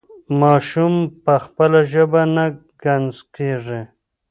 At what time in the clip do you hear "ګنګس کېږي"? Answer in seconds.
2.83-3.81